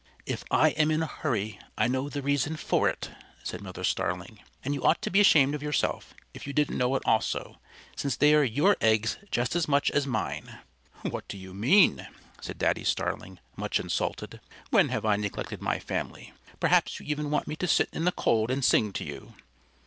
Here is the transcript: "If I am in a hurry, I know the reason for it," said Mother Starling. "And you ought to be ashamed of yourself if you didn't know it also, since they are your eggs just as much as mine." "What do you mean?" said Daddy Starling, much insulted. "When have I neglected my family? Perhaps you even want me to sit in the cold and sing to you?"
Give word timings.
"If 0.25 0.43
I 0.49 0.69
am 0.69 0.89
in 0.89 1.03
a 1.03 1.05
hurry, 1.05 1.59
I 1.77 1.87
know 1.87 2.09
the 2.09 2.23
reason 2.23 2.55
for 2.57 2.89
it," 2.89 3.11
said 3.43 3.61
Mother 3.61 3.83
Starling. 3.83 4.39
"And 4.65 4.73
you 4.73 4.81
ought 4.83 4.99
to 5.03 5.11
be 5.11 5.19
ashamed 5.21 5.53
of 5.53 5.61
yourself 5.61 6.15
if 6.33 6.47
you 6.47 6.53
didn't 6.53 6.79
know 6.79 6.95
it 6.95 7.03
also, 7.05 7.59
since 7.95 8.15
they 8.15 8.33
are 8.33 8.41
your 8.43 8.75
eggs 8.81 9.19
just 9.29 9.55
as 9.55 9.67
much 9.67 9.91
as 9.91 10.07
mine." 10.07 10.57
"What 11.03 11.27
do 11.27 11.37
you 11.37 11.53
mean?" 11.53 12.07
said 12.41 12.57
Daddy 12.57 12.83
Starling, 12.83 13.37
much 13.55 13.79
insulted. 13.79 14.41
"When 14.71 14.89
have 14.89 15.05
I 15.05 15.17
neglected 15.17 15.61
my 15.61 15.77
family? 15.77 16.33
Perhaps 16.59 16.99
you 16.99 17.05
even 17.05 17.29
want 17.29 17.45
me 17.45 17.55
to 17.57 17.67
sit 17.67 17.89
in 17.93 18.05
the 18.05 18.11
cold 18.11 18.49
and 18.49 18.65
sing 18.65 18.93
to 18.93 19.03
you?" 19.03 19.35